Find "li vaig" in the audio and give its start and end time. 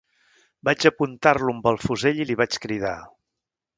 2.31-2.59